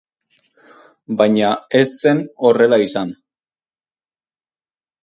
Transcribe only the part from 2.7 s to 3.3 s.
izan.